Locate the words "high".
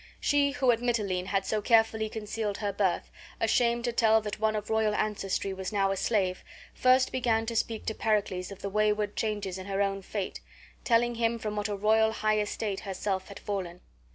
12.13-12.39